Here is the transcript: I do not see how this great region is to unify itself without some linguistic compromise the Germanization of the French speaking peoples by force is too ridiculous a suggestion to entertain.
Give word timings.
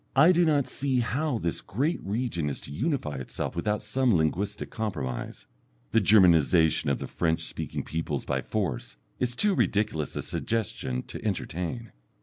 I 0.15 0.31
do 0.31 0.45
not 0.45 0.65
see 0.65 1.01
how 1.01 1.37
this 1.37 1.61
great 1.61 2.01
region 2.03 2.49
is 2.49 2.59
to 2.61 2.71
unify 2.71 3.17
itself 3.17 3.55
without 3.55 3.83
some 3.83 4.15
linguistic 4.17 4.71
compromise 4.71 5.45
the 5.91 6.01
Germanization 6.01 6.89
of 6.91 6.97
the 6.97 7.05
French 7.05 7.43
speaking 7.43 7.83
peoples 7.83 8.25
by 8.25 8.41
force 8.41 8.97
is 9.19 9.35
too 9.35 9.53
ridiculous 9.53 10.15
a 10.15 10.23
suggestion 10.23 11.03
to 11.03 11.23
entertain. 11.23 11.91